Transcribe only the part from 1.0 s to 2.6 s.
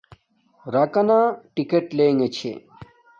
نا ٹکٹ لنگے چھے